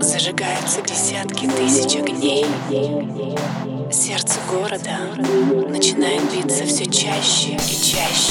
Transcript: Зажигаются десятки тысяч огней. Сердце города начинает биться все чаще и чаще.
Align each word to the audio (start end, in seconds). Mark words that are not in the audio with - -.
Зажигаются 0.00 0.80
десятки 0.82 1.46
тысяч 1.46 1.96
огней. 1.96 2.46
Сердце 3.90 4.38
города 4.50 4.98
начинает 5.68 6.22
биться 6.32 6.64
все 6.64 6.86
чаще 6.86 7.52
и 7.52 7.84
чаще. 7.84 8.21